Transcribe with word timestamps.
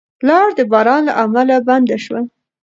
لار 0.27 0.49
د 0.57 0.59
باران 0.71 1.01
له 1.07 1.13
امله 1.23 1.55
بنده 1.67 1.97
شوه. 2.05 2.21